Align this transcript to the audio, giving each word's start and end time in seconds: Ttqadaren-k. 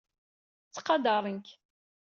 Ttqadaren-k. 0.67 1.47